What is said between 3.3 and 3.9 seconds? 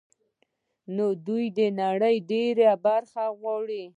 غواړي